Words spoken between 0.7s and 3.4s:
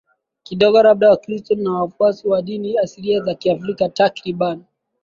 labda Wakristo na wafuasi wa dini asilia za